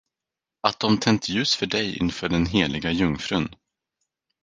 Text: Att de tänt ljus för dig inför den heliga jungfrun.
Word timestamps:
Att 0.61 0.79
de 0.79 0.97
tänt 0.99 1.29
ljus 1.29 1.55
för 1.55 1.65
dig 1.65 1.97
inför 1.97 2.29
den 2.29 2.45
heliga 2.45 2.91
jungfrun. 2.91 3.55